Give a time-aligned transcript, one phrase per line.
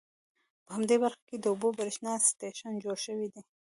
[0.65, 3.41] په همدې برخه کې د اوبو د بریښنا سټیشن جوړ شوي دي.